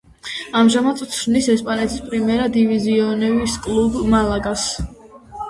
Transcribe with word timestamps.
ამჟამად 0.59 1.01
წვრთნის 1.11 1.49
ესპანეთის 1.55 1.99
პრიმერა 2.07 2.49
დივიზიონის 2.57 3.59
კლუბ 3.69 4.01
„მალაგას“. 4.17 4.67